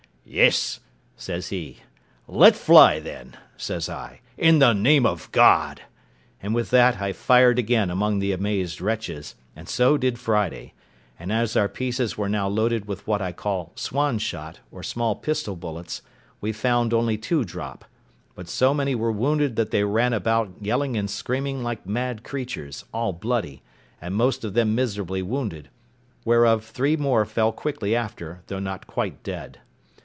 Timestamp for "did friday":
9.97-10.73